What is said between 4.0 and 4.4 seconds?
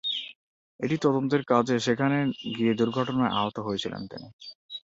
তিনি।